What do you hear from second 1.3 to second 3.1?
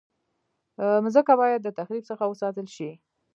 باید د تخریب څخه وساتل شي.